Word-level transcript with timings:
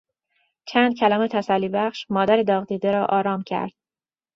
چند 0.65 0.95
کلام 0.97 1.27
تسلیبخش 1.27 2.11
مادر 2.11 2.43
داغدیده 2.43 2.91
را 2.91 3.05
آرام 3.05 3.43
کرد. 3.43 3.71